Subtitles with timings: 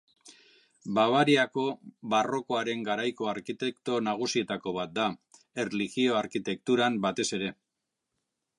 [0.97, 1.65] Bavariako
[2.13, 5.05] barrokoaren garaiko arkitekto nagusietako bat da,
[5.65, 7.55] erlijio-arkitekturan, batez ere.